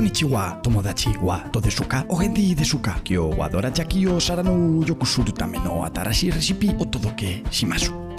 Konnichiwa, 0.00 0.58
tomodachi 0.62 1.10
wa 1.22 1.38
todesuka, 1.52 2.04
ogendi 2.08 2.54
desuka, 2.54 2.92
kyo 3.04 3.28
wa 3.30 3.48
dorachaki 3.48 4.06
o 4.06 4.18
sarano 4.18 4.82
yokusuru 4.88 5.32
tame 5.32 5.58
no 5.58 5.84
atarashi 5.84 6.30
recipe 6.30 6.74
o 6.80 6.84
todoke 6.86 7.42
shimasu. 7.50 8.09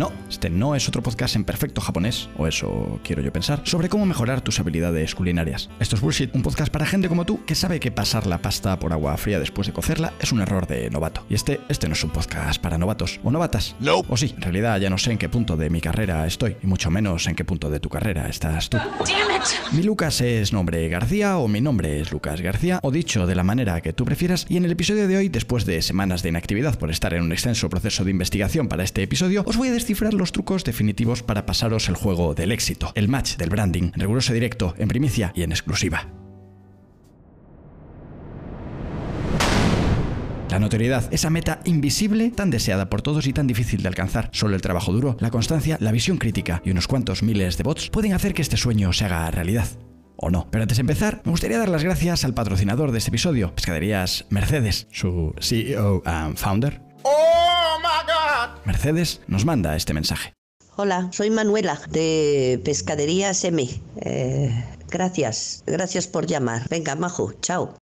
No, 0.00 0.10
este 0.30 0.48
no 0.48 0.74
es 0.74 0.88
otro 0.88 1.02
podcast 1.02 1.36
en 1.36 1.44
perfecto 1.44 1.82
japonés, 1.82 2.30
o 2.38 2.46
eso 2.46 2.98
quiero 3.04 3.20
yo 3.20 3.30
pensar, 3.34 3.60
sobre 3.64 3.90
cómo 3.90 4.06
mejorar 4.06 4.40
tus 4.40 4.58
habilidades 4.58 5.14
culinarias. 5.14 5.68
Esto 5.78 5.96
es 5.96 6.00
Bullshit, 6.00 6.34
un 6.34 6.40
podcast 6.40 6.72
para 6.72 6.86
gente 6.86 7.10
como 7.10 7.26
tú 7.26 7.44
que 7.44 7.54
sabe 7.54 7.80
que 7.80 7.90
pasar 7.90 8.26
la 8.26 8.38
pasta 8.38 8.78
por 8.78 8.94
agua 8.94 9.14
fría 9.18 9.38
después 9.38 9.66
de 9.66 9.74
cocerla 9.74 10.14
es 10.18 10.32
un 10.32 10.40
error 10.40 10.66
de 10.66 10.88
novato. 10.88 11.26
Y 11.28 11.34
este, 11.34 11.60
este 11.68 11.86
no 11.86 11.92
es 11.92 12.02
un 12.02 12.08
podcast 12.08 12.62
para 12.62 12.78
novatos 12.78 13.20
o 13.22 13.30
novatas. 13.30 13.76
No. 13.78 13.98
O 14.08 14.16
sí, 14.16 14.32
en 14.34 14.40
realidad 14.40 14.80
ya 14.80 14.88
no 14.88 14.96
sé 14.96 15.12
en 15.12 15.18
qué 15.18 15.28
punto 15.28 15.58
de 15.58 15.68
mi 15.68 15.82
carrera 15.82 16.26
estoy, 16.26 16.56
y 16.62 16.66
mucho 16.66 16.90
menos 16.90 17.26
en 17.26 17.34
qué 17.34 17.44
punto 17.44 17.68
de 17.68 17.78
tu 17.78 17.90
carrera 17.90 18.26
estás 18.26 18.70
tú. 18.70 18.78
Mi 19.72 19.82
Lucas 19.82 20.22
es 20.22 20.54
nombre 20.54 20.88
García 20.88 21.36
o 21.36 21.46
mi 21.46 21.60
nombre 21.60 22.00
es 22.00 22.10
Lucas 22.10 22.40
García, 22.40 22.80
o 22.82 22.90
dicho 22.90 23.26
de 23.26 23.34
la 23.34 23.44
manera 23.44 23.82
que 23.82 23.92
tú 23.92 24.06
prefieras, 24.06 24.46
y 24.48 24.56
en 24.56 24.64
el 24.64 24.70
episodio 24.70 25.06
de 25.06 25.18
hoy, 25.18 25.28
después 25.28 25.66
de 25.66 25.82
semanas 25.82 26.22
de 26.22 26.30
inactividad 26.30 26.78
por 26.78 26.90
estar 26.90 27.12
en 27.12 27.22
un 27.22 27.32
extenso 27.32 27.68
proceso 27.68 28.02
de 28.02 28.12
investigación 28.12 28.66
para 28.66 28.82
este 28.82 29.02
episodio, 29.02 29.42
os 29.44 29.58
voy 29.58 29.68
a 29.68 29.72
descifrar 29.90 30.14
los 30.14 30.30
trucos 30.30 30.62
definitivos 30.62 31.24
para 31.24 31.46
pasaros 31.46 31.88
el 31.88 31.96
juego 31.96 32.32
del 32.32 32.52
éxito, 32.52 32.92
el 32.94 33.08
match 33.08 33.36
del 33.36 33.50
branding, 33.50 33.90
en 33.92 34.00
riguroso 34.00 34.32
directo, 34.32 34.72
en 34.78 34.86
primicia 34.86 35.32
y 35.34 35.42
en 35.42 35.50
exclusiva. 35.50 36.06
La 40.48 40.60
notoriedad, 40.60 41.12
esa 41.12 41.28
meta 41.28 41.58
invisible 41.64 42.30
tan 42.30 42.50
deseada 42.50 42.88
por 42.88 43.02
todos 43.02 43.26
y 43.26 43.32
tan 43.32 43.48
difícil 43.48 43.82
de 43.82 43.88
alcanzar. 43.88 44.30
Solo 44.32 44.54
el 44.54 44.62
trabajo 44.62 44.92
duro, 44.92 45.16
la 45.18 45.32
constancia, 45.32 45.76
la 45.80 45.90
visión 45.90 46.18
crítica 46.18 46.62
y 46.64 46.70
unos 46.70 46.86
cuantos 46.86 47.24
miles 47.24 47.56
de 47.56 47.64
bots 47.64 47.90
pueden 47.90 48.12
hacer 48.12 48.32
que 48.32 48.42
este 48.42 48.56
sueño 48.56 48.92
se 48.92 49.06
haga 49.06 49.28
realidad. 49.32 49.66
O 50.14 50.30
no. 50.30 50.46
Pero 50.52 50.62
antes 50.62 50.76
de 50.76 50.82
empezar, 50.82 51.20
me 51.24 51.32
gustaría 51.32 51.58
dar 51.58 51.68
las 51.68 51.82
gracias 51.82 52.24
al 52.24 52.34
patrocinador 52.34 52.92
de 52.92 52.98
este 52.98 53.10
episodio, 53.10 53.52
Pescaderías 53.56 54.26
Mercedes, 54.28 54.86
su 54.92 55.34
CEO 55.40 56.02
and 56.04 56.36
founder. 56.36 56.89
Mercedes 58.70 59.20
nos 59.26 59.44
manda 59.44 59.74
este 59.74 59.92
mensaje. 59.92 60.32
Hola, 60.76 61.08
soy 61.10 61.28
Manuela 61.28 61.76
de 61.90 62.60
Pescaderías 62.64 63.42
M. 63.42 63.68
Eh, 63.96 64.64
gracias, 64.88 65.64
gracias 65.66 66.06
por 66.06 66.26
llamar. 66.26 66.68
Venga, 66.70 66.94
Majo, 66.94 67.32
chao. 67.42 67.76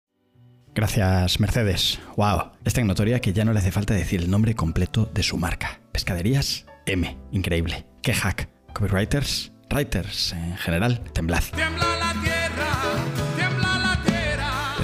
Gracias, 0.73 1.41
Mercedes. 1.41 1.99
Wow, 2.15 2.51
es 2.63 2.73
tan 2.73 2.87
notoria 2.87 3.19
que 3.19 3.33
ya 3.33 3.43
no 3.43 3.51
le 3.51 3.59
hace 3.59 3.73
falta 3.73 3.93
decir 3.93 4.21
el 4.21 4.31
nombre 4.31 4.55
completo 4.55 5.11
de 5.13 5.23
su 5.23 5.35
marca. 5.35 5.81
Pescaderías 5.91 6.65
M. 6.85 7.17
Increíble. 7.33 7.85
Qué 8.01 8.13
hack. 8.13 8.47
Copywriters, 8.71 9.51
writers 9.69 10.31
en 10.31 10.55
general, 10.55 11.03
temblad. 11.11 11.43
Tiembla 11.53 11.97
la 11.99 12.13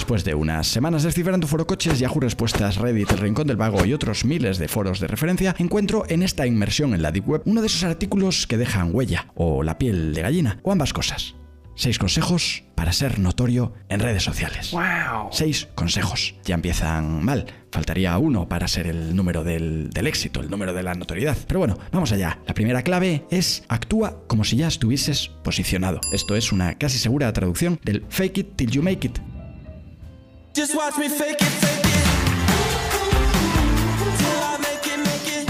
Después 0.04 0.22
de 0.22 0.34
unas 0.34 0.66
semanas 0.66 1.02
descifrando 1.02 1.46
forocoches, 1.46 1.98
Yahoo 1.98 2.20
Respuestas, 2.20 2.76
Reddit, 2.76 3.10
El 3.12 3.20
Rincón 3.20 3.46
del 3.46 3.56
Vago 3.56 3.86
y 3.86 3.94
otros 3.94 4.26
miles 4.26 4.58
de 4.58 4.68
foros 4.68 5.00
de 5.00 5.06
referencia, 5.06 5.56
encuentro 5.58 6.04
en 6.10 6.22
esta 6.22 6.46
inmersión 6.46 6.92
en 6.92 7.00
la 7.00 7.10
Deep 7.10 7.26
Web 7.26 7.42
uno 7.46 7.62
de 7.62 7.68
esos 7.68 7.84
artículos 7.84 8.46
que 8.46 8.58
dejan 8.58 8.94
huella, 8.94 9.28
o 9.34 9.62
la 9.62 9.78
piel 9.78 10.12
de 10.12 10.20
gallina, 10.20 10.58
o 10.62 10.72
ambas 10.72 10.92
cosas. 10.92 11.36
Seis 11.74 11.98
consejos 11.98 12.64
para 12.74 12.92
ser 12.92 13.18
notorio 13.18 13.72
en 13.88 14.00
redes 14.00 14.22
sociales. 14.22 14.72
Wow. 14.72 15.30
Seis 15.30 15.68
consejos. 15.74 16.34
Ya 16.44 16.54
empiezan 16.54 17.24
mal. 17.24 17.46
Faltaría 17.72 18.18
uno 18.18 18.46
para 18.46 18.68
ser 18.68 18.86
el 18.86 19.16
número 19.16 19.42
del, 19.42 19.88
del 19.88 20.06
éxito, 20.06 20.40
el 20.40 20.50
número 20.50 20.74
de 20.74 20.82
la 20.82 20.92
notoriedad. 20.92 21.38
Pero 21.48 21.60
bueno, 21.60 21.78
vamos 21.92 22.12
allá. 22.12 22.40
La 22.46 22.52
primera 22.52 22.82
clave 22.82 23.24
es 23.30 23.64
actúa 23.68 24.22
como 24.26 24.44
si 24.44 24.56
ya 24.56 24.68
estuvieses 24.68 25.30
posicionado. 25.42 25.98
Esto 26.12 26.36
es 26.36 26.52
una 26.52 26.74
casi 26.74 26.98
segura 26.98 27.32
traducción 27.32 27.80
del 27.82 28.04
fake 28.10 28.38
it 28.38 28.56
till 28.56 28.70
you 28.70 28.82
make 28.82 29.06
it. 29.06 29.18
Just 30.54 30.74
watch 30.76 30.96
me 30.98 31.08
fake 31.08 31.40
it, 31.40 31.48
fake 31.48 31.84
it. 31.84 32.04
Till 34.18 34.40
I 34.40 34.56
make 34.60 34.86
it, 34.86 34.98
make 34.98 35.42
it. 35.42 35.48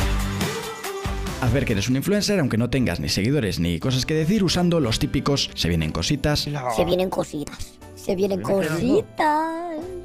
Haz 1.43 1.53
ver 1.53 1.67
que 1.67 1.73
eres 1.75 1.89
un 1.91 1.97
influencer 1.97 2.41
aunque 2.41 2.57
no 2.57 2.71
tengas 2.71 3.01
ni 3.01 3.11
seguidores 3.11 3.61
ni 3.61 3.79
cosas 3.79 4.07
que 4.07 4.15
decir 4.15 4.43
usando 4.43 4.81
los 4.81 4.99
típicos 4.99 5.51
se 5.55 5.69
vienen 5.69 5.93
cositas 5.93 6.41
Se 6.41 6.85
vienen 6.87 7.11
cositas. 7.11 7.75
Se 7.95 8.15
vienen 8.17 8.41
cositas. 8.41 9.64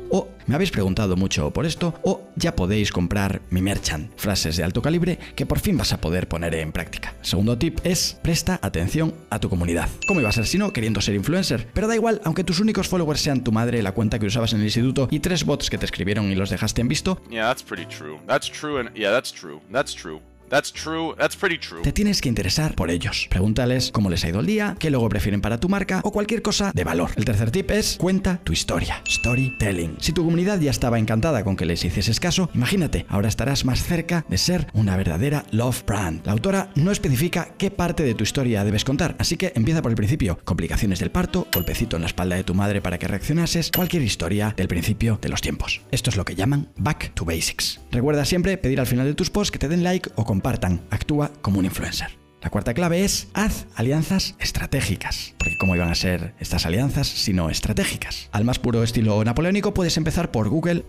O 0.09 0.30
me 0.47 0.56
habéis 0.56 0.72
preguntado 0.72 1.16
mucho 1.16 1.52
por 1.52 1.66
esto 1.66 1.94
o 2.03 2.22
ya 2.36 2.56
podéis 2.56 2.92
comprar 2.92 3.42
mi 3.50 3.62
merchant, 3.62 4.12
frases 4.18 4.58
de 4.58 4.64
alto 4.64 4.81
calibre 4.81 5.20
que 5.36 5.46
por 5.46 5.59
fin 5.59 5.78
vas 5.78 5.94
a 5.94 6.02
poder 6.02 6.28
poner 6.28 6.56
en 6.56 6.72
práctica. 6.72 7.14
Segundo 7.22 7.58
tip 7.58 7.80
es 7.84 8.18
presta 8.22 8.59
atención 8.62 9.14
a 9.30 9.40
tu 9.40 9.50
comunidad. 9.50 9.90
¿Cómo 10.08 10.19
iba 10.19 10.30
a 10.30 10.34
ser 10.34 10.48
si 10.48 10.58
no 10.58 10.74
queriendo 10.74 11.02
ser 11.02 11.16
influencer? 11.16 11.68
Pero 11.74 11.88
da 11.88 11.96
igual, 11.96 12.22
aunque 12.24 12.44
tus 12.44 12.59
únicos 12.59 12.88
followers 12.88 13.22
sean 13.22 13.44
tu 13.44 13.52
madre, 13.52 13.84
la 13.84 13.92
cuenta 13.92 14.19
que 14.19 14.25
usabas 14.25 14.53
en 14.53 14.59
el 14.59 14.66
instituto 14.66 15.08
y 15.12 15.19
tres 15.19 15.46
bots 15.46 15.69
que 15.69 15.78
te 15.78 15.86
escribieron 15.86 16.31
y 16.31 16.36
los 16.36 16.50
dejaste 16.50 16.81
en 16.81 16.88
visto, 16.88 17.22
Yeah, 17.30 17.48
that's 17.48 17.64
pretty 17.64 17.86
true. 17.86 18.19
That's 18.28 18.50
true, 18.50 18.80
and 18.80 18.94
yeah. 18.96 19.12
That's 19.12 19.31
true. 19.31 20.22
That's 20.50 20.72
true. 20.72 21.16
That's 21.18 21.36
pretty 21.36 21.58
true. 21.58 21.82
te 21.82 21.92
tienes 21.92 22.22
que 22.22 22.30
interesar 22.30 22.76
por 22.76 22.92
ellos. 22.92 23.28
Pregúntales 23.30 23.92
cómo 23.92 24.10
les 24.10 24.24
ha 24.24 24.30
ido 24.30 24.40
el 24.40 24.46
día, 24.46 24.76
qué 24.80 24.90
logo 24.90 25.10
prefieren 25.10 25.42
para 25.42 25.60
tu 25.60 25.70
marca 25.70 26.02
o 26.04 26.12
cualquier 26.12 26.42
cosa 26.42 26.72
de 26.74 26.84
valor. 26.84 27.12
El 27.16 27.26
tercer 27.26 27.52
tip 27.52 27.72
es 27.72 27.98
cuenta 27.98 28.40
tu 28.44 28.54
historia. 28.54 29.02
Storytelling. 29.08 29.98
Si 30.00 30.14
tu 30.14 30.24
comunidad 30.24 30.60
ya 30.60 30.72
estaba 30.72 31.00
encantada 31.00 31.44
con 31.44 31.56
que 31.56 31.66
les 31.66 31.84
hicieses 31.84 32.20
caso, 32.20 32.50
imagínate, 32.54 33.06
ahora 33.10 33.28
estarás 33.28 33.66
más 33.66 33.84
cerca 33.84 34.26
de 34.28 34.38
ser 34.38 34.68
una 34.74 34.98
verdadera 34.98 35.46
love 35.52 35.84
brand. 35.86 36.26
La 36.26 36.32
autora 36.32 36.72
no 36.76 36.92
especifica 36.92 37.50
qué 37.58 37.72
parte 37.72 38.04
de 38.04 38.16
tu 38.16 38.24
historia 38.24 38.64
debes 38.64 38.84
contar, 38.84 39.16
así 39.20 39.38
que 39.38 39.52
empieza 39.56 39.81
por 39.81 39.92
el 39.92 39.98
principio. 39.98 40.40
Complicaciones 40.44 41.00
del 41.00 41.12
parto, 41.12 41.48
golpecito 41.54 41.96
en 41.96 42.04
la 42.04 42.08
espalda 42.08 42.36
de 42.36 42.44
tu 42.44 42.54
madre 42.54 42.81
para 42.81 42.98
que 42.98 43.08
reaccionases, 43.08 43.72
cualquier 43.76 44.04
historia 44.04 44.54
del 44.56 44.68
principio 44.68 45.20
de 45.22 45.30
los 45.30 45.42
tiempos. 45.42 45.81
Esto 45.92 46.10
es 46.10 46.16
lo 46.16 46.26
que 46.26 46.36
llaman 46.36 46.70
back 46.78 47.14
to 47.14 47.26
basics. 47.26 47.80
Recuerda 47.92 48.26
siempre 48.26 48.58
pedir 48.58 48.80
al 48.80 48.88
final 48.88 49.06
de 49.06 49.14
tus 49.14 49.30
posts 49.30 49.52
que 49.52 49.60
te 49.60 49.68
den 49.68 49.84
like 49.84 50.10
o 50.16 50.26
compartan. 50.40 50.80
Actúa 50.90 51.32
como 51.42 51.60
un 51.60 51.66
influencer. 51.66 52.18
La 52.42 52.50
cuarta 52.50 52.74
clave 52.74 53.04
es 53.04 53.28
haz 53.34 53.66
alianzas 53.76 54.36
estratégicas. 54.40 55.36
Porque 55.38 55.58
¿cómo 55.58 55.76
iban 55.76 55.90
a 55.90 55.96
ser 55.96 56.34
estas 56.40 56.66
alianzas 56.66 57.08
si 57.08 57.34
no 57.34 57.50
estratégicas? 57.50 58.30
Al 58.32 58.46
más 58.46 58.58
puro 58.58 58.82
estilo 58.82 59.22
napoleónico 59.26 59.74
puedes 59.74 59.98
empezar 59.98 60.32
por 60.32 60.48
Google 60.48 60.86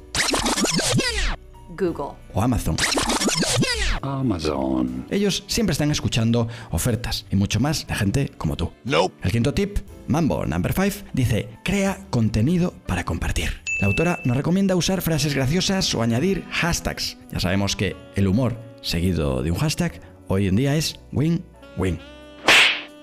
Google. 1.68 2.14
o 2.32 2.40
Amazon. 2.40 2.76
Amazon. 4.02 5.04
Ellos 5.10 5.42
siempre 5.48 5.72
están 5.72 5.90
escuchando 5.90 6.46
ofertas 6.70 7.26
y 7.28 7.34
mucho 7.34 7.58
más 7.58 7.88
de 7.88 7.94
gente 7.96 8.30
como 8.38 8.56
tú. 8.56 8.70
Nope. 8.84 9.16
El 9.22 9.32
quinto 9.32 9.52
tip, 9.52 9.78
Mambo 10.06 10.46
Number 10.46 10.72
5, 10.72 11.08
dice, 11.12 11.48
crea 11.64 12.06
contenido 12.10 12.72
para 12.86 13.04
compartir. 13.04 13.62
La 13.80 13.88
autora 13.88 14.20
nos 14.24 14.36
recomienda 14.36 14.76
usar 14.76 15.02
frases 15.02 15.34
graciosas 15.34 15.92
o 15.94 16.02
añadir 16.02 16.44
hashtags. 16.50 17.16
Ya 17.32 17.40
sabemos 17.40 17.74
que 17.74 17.96
el 18.14 18.28
humor 18.28 18.69
seguido 18.80 19.42
de 19.42 19.50
un 19.50 19.58
hashtag 19.58 20.00
hoy 20.28 20.46
en 20.46 20.56
día 20.56 20.76
es 20.76 20.98
win-win. 21.12 21.98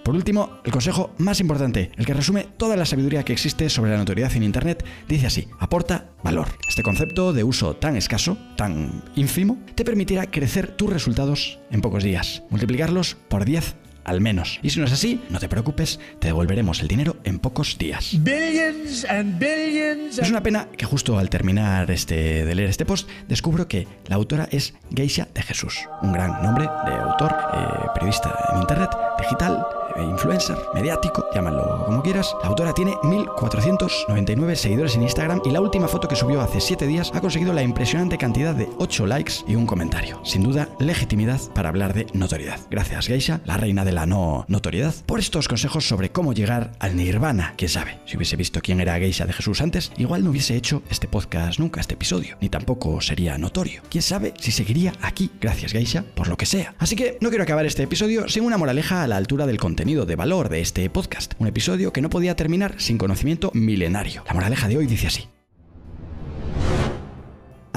Por 0.04 0.16
último, 0.16 0.60
el 0.64 0.72
consejo 0.72 1.14
más 1.18 1.42
importante, 1.42 1.92
el 1.98 2.06
que 2.06 2.14
resume 2.14 2.48
toda 2.56 2.78
la 2.78 2.86
sabiduría 2.86 3.24
que 3.24 3.34
existe 3.34 3.70
sobre 3.70 3.92
la 3.92 3.98
notoriedad 3.98 4.34
en 4.38 4.44
Internet, 4.44 4.86
dice 5.06 5.28
así, 5.28 5.48
aporta 5.60 6.12
valor. 6.24 6.48
Este 6.70 6.82
concepto 6.82 7.34
de 7.34 7.44
uso 7.44 7.76
tan 7.76 7.98
escaso, 7.98 8.38
tan 8.56 9.04
ínfimo, 9.18 9.58
te 9.76 9.84
permitirá 9.84 10.32
crecer 10.32 10.78
tus 10.78 10.90
resultados 10.90 11.60
en 11.72 11.82
pocos 11.82 12.06
días, 12.06 12.44
multiplicarlos 12.50 13.16
por 13.28 13.44
10 13.44 13.76
al 14.08 14.22
menos. 14.22 14.60
Y 14.64 14.72
si 14.72 14.80
no 14.80 14.86
es 14.88 14.92
así, 14.94 15.22
no 15.30 15.40
te 15.40 15.48
preocupes, 15.48 16.00
te 16.20 16.30
devolveremos 16.30 16.82
el 16.82 16.88
dinero 16.88 17.18
en 17.24 17.38
pocos 17.38 17.78
días. 17.78 18.16
billions 18.24 19.06
and 19.06 19.38
billions 19.38 20.18
Es 20.18 20.30
una 20.30 20.42
pena 20.42 20.68
que 20.76 20.86
justo 20.86 21.20
al 21.20 21.30
terminar 21.30 21.92
este, 21.92 22.46
de 22.46 22.56
leer 22.56 22.70
este 22.70 22.86
post 22.86 23.08
descubro 23.28 23.68
que 23.68 23.88
la 24.08 24.16
autora 24.16 24.48
es 24.52 24.74
Geisha 24.96 25.28
de 25.34 25.44
Jesús, 25.44 25.78
un 26.02 26.14
gran 26.14 26.42
nombre 26.42 26.64
de 26.86 26.94
autor, 26.94 27.36
eh, 27.54 27.88
periodista 27.94 28.34
en 28.54 28.62
internet, 28.62 28.90
digital, 29.18 29.66
eh, 29.96 30.04
influencer, 30.04 30.58
mediático, 30.74 31.26
llámalo 31.34 31.86
como 31.86 32.02
quieras. 32.02 32.36
La 32.44 32.50
autora 32.50 32.74
tiene 32.74 32.94
1.499 33.04 34.56
seguidores 34.56 34.96
en 34.96 35.04
Instagram 35.04 35.42
y 35.46 35.52
la 35.52 35.62
última 35.62 35.88
foto 35.88 36.08
que 36.08 36.16
subió 36.16 36.42
hace 36.42 36.62
7 36.62 36.86
días 36.86 37.12
ha 37.14 37.22
conseguido 37.22 37.54
la 37.54 37.64
impresionante 37.64 38.18
cantidad 38.18 38.54
de 38.54 38.70
8 38.78 39.08
likes 39.08 39.34
y 39.48 39.56
un 39.56 39.66
comentario. 39.66 40.20
Sin 40.24 40.44
duda, 40.44 40.70
legitimidad 40.80 41.42
para 41.54 41.70
hablar 41.70 41.94
de 41.94 42.08
notoriedad. 42.14 42.60
Gracias 42.70 43.08
Geisha, 43.08 43.42
la 43.46 43.58
reina 43.58 43.86
de 43.86 43.92
la 43.92 44.06
no 44.06 44.46
notoriedad, 44.48 44.94
por 45.06 45.20
estos 45.20 45.48
consejos 45.48 45.88
sobre 45.88 46.12
cómo 46.12 46.34
llegar 46.34 46.74
al 46.80 46.96
nirvana. 46.96 47.54
Quién 47.58 47.70
sabe, 47.70 48.00
si 48.06 48.18
hubiese 48.18 48.36
visto 48.36 48.62
quién 48.62 48.80
era 48.80 48.98
Geisha 49.00 49.26
de 49.26 49.34
Jesús 49.34 49.62
antes, 49.62 49.92
igual 49.98 50.24
no 50.24 50.30
hubiese 50.30 50.56
hecho 50.56 50.84
este 50.90 51.08
podcast 51.08 51.60
nunca, 51.60 51.82
este 51.82 51.96
episodio, 51.96 52.38
ni 52.42 52.50
tampoco 52.50 53.02
sería 53.02 53.38
notorio. 53.38 53.82
Quién 53.90 54.02
sabe 54.02 54.34
si 54.40 54.52
seguiría 54.52 54.94
aquí, 55.02 55.32
gracias 55.42 55.72
Geisha, 55.72 56.04
por 56.16 56.28
lo 56.28 56.38
que 56.38 56.46
sea. 56.46 56.76
Así 56.78 56.96
que 56.96 57.18
no 57.22 57.30
quiero 57.30 57.44
acabar 57.44 57.66
este 57.66 57.84
episodio 57.84 58.28
sin 58.30 58.44
una 58.44 58.58
moraleja 58.58 59.07
a 59.08 59.10
la 59.10 59.18
altura 59.18 59.48
del 59.48 59.58
contenido 59.58 60.06
de 60.06 60.18
valor 60.18 60.50
de 60.50 60.60
este 60.60 60.90
podcast. 60.90 61.34
Un 61.40 61.48
episodio 61.48 61.94
que 61.94 62.02
no 62.02 62.10
podía 62.10 62.36
terminar 62.36 62.76
sin 62.78 62.98
conocimiento 62.98 63.52
milenario. 63.54 64.24
La 64.28 64.34
moraleja 64.34 64.68
de 64.68 64.78
hoy 64.78 64.86
dice 64.86 65.08
así. 65.08 65.30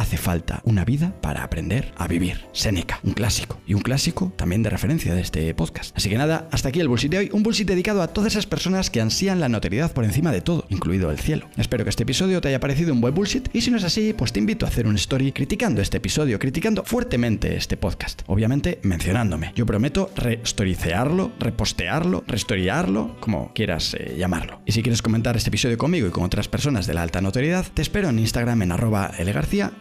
Hace 0.01 0.17
falta 0.17 0.63
una 0.65 0.85
vida 0.85 1.15
para 1.21 1.45
aprender 1.45 1.93
a 1.97 2.09
vivir. 2.09 2.47
Seneca, 2.53 3.01
un 3.03 3.13
clásico. 3.13 3.61
Y 3.67 3.75
un 3.75 3.83
clásico 3.83 4.33
también 4.37 4.63
de 4.63 4.71
referencia 4.71 5.15
de 5.15 5.21
este 5.21 5.55
podcast. 5.55 5.97
Así 5.97 6.09
que 6.09 6.17
nada, 6.17 6.49
hasta 6.51 6.71
aquí 6.71 6.81
el 6.81 6.89
bullshit 6.89 7.11
de 7.11 7.19
hoy. 7.19 7.31
Un 7.33 7.43
bullshit 7.43 7.69
dedicado 7.69 8.03
a 8.03 8.09
todas 8.09 8.33
esas 8.33 8.47
personas 8.47 8.91
que 8.91 9.01
ansían 9.01 9.41
la 9.41 9.49
notoriedad 9.49 9.93
por 9.93 10.05
encima 10.05 10.33
de 10.33 10.41
todo, 10.41 10.67
incluido 10.71 11.11
el 11.11 11.19
cielo. 11.19 11.49
Espero 11.57 11.85
que 11.85 11.91
este 11.91 12.05
episodio 12.05 12.41
te 12.41 12.49
haya 12.49 12.61
parecido 12.61 12.93
un 12.93 13.01
buen 13.01 13.15
bullshit 13.15 13.49
y 13.53 13.61
si 13.61 13.71
no 13.71 13.77
es 13.77 13.85
así, 13.85 14.15
pues 14.15 14.33
te 14.33 14.39
invito 14.39 14.65
a 14.65 14.69
hacer 14.69 14.87
un 14.87 14.97
story 14.97 15.33
criticando 15.33 15.83
este 15.83 15.99
episodio, 15.99 16.39
criticando 16.39 16.83
fuertemente 16.85 17.57
este 17.57 17.77
podcast. 17.77 18.23
Obviamente 18.27 18.81
mencionándome. 18.83 19.53
Yo 19.55 19.67
prometo 19.67 20.11
restoricearlo, 20.17 21.33
repostearlo, 21.39 22.25
restoriarlo, 22.27 23.17
como 23.21 23.53
quieras 23.53 23.95
eh, 23.95 24.17
llamarlo. 24.19 24.61
Y 24.65 24.73
si 24.73 24.83
quieres 24.83 25.03
comentar 25.03 25.37
este 25.37 25.51
episodio 25.51 25.77
conmigo 25.77 26.07
y 26.09 26.11
con 26.11 26.25
otras 26.25 26.49
personas 26.49 26.87
de 26.87 26.95
la 26.95 27.03
alta 27.03 27.21
notoriedad, 27.21 27.67
te 27.73 27.83
espero 27.83 28.09
en 28.09 28.19
Instagram 28.19 28.63
en 28.63 28.73
arroba 28.73 29.13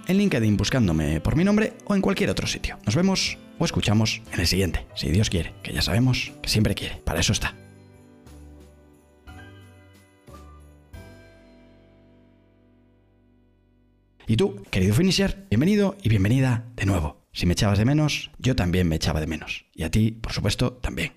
en 0.10 0.18
LinkedIn 0.18 0.58
buscándome 0.58 1.22
por 1.22 1.36
mi 1.36 1.44
nombre 1.44 1.74
o 1.86 1.96
en 1.96 2.02
cualquier 2.02 2.32
otro 2.32 2.48
sitio. 2.48 2.80
Nos 2.84 2.96
vemos 2.96 3.38
o 3.60 3.66
escuchamos 3.66 4.22
en 4.34 4.40
el 4.40 4.48
siguiente, 4.48 4.88
si 4.96 5.10
Dios 5.12 5.30
quiere, 5.30 5.54
que 5.64 5.72
ya 5.72 5.84
sabemos 5.84 6.34
que 6.42 6.50
siempre 6.50 6.74
quiere, 6.74 6.96
para 7.06 7.20
eso 7.20 7.32
está. 7.32 7.56
Y 14.26 14.36
tú, 14.36 14.64
querido 14.70 14.94
finisher, 14.94 15.46
bienvenido 15.50 15.96
y 16.02 16.10
bienvenida 16.10 16.66
de 16.76 16.86
nuevo. 16.86 17.22
Si 17.32 17.46
me 17.46 17.54
echabas 17.54 17.78
de 17.78 17.86
menos, 17.86 18.32
yo 18.40 18.56
también 18.56 18.88
me 18.88 18.96
echaba 18.96 19.20
de 19.20 19.28
menos. 19.28 19.66
Y 19.74 19.84
a 19.84 19.92
ti, 19.92 20.12
por 20.12 20.34
supuesto, 20.34 20.74
también. 20.74 21.14